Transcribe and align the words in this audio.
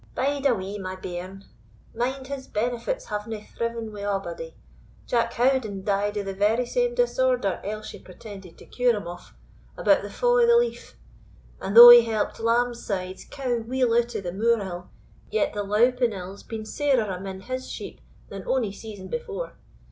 "Bide 0.15 0.47
a 0.47 0.55
wee, 0.55 0.79
my 0.79 0.95
bairn; 0.95 1.43
mind 1.93 2.25
his 2.25 2.47
benefits 2.47 3.05
havena 3.05 3.45
thriven 3.47 3.93
wi' 3.93 4.01
a'body. 4.01 4.55
Jock 5.05 5.33
Howden 5.33 5.83
died 5.83 6.17
o' 6.17 6.23
the 6.23 6.33
very 6.33 6.65
same 6.65 6.95
disorder 6.95 7.61
Elshie 7.63 7.99
pretended 8.03 8.57
to 8.57 8.65
cure 8.65 8.95
him 8.95 9.05
of, 9.07 9.35
about 9.77 10.01
the 10.01 10.09
fa' 10.09 10.25
o' 10.25 10.43
the 10.47 10.57
leaf; 10.57 10.97
and 11.59 11.77
though 11.77 11.91
he 11.91 12.01
helped 12.01 12.39
Lambside's 12.39 13.25
cow 13.25 13.57
weel 13.59 13.93
out 13.93 14.15
o' 14.15 14.21
the 14.21 14.33
moor 14.33 14.59
ill, 14.61 14.89
yet 15.29 15.53
the 15.53 15.61
louping 15.61 16.13
ill's 16.13 16.41
been 16.41 16.65
sairer 16.65 17.05
amane; 17.05 17.41
his 17.41 17.69
sheep 17.69 18.01
than 18.29 18.47
ony 18.47 18.71
season 18.71 19.07
before. 19.07 19.53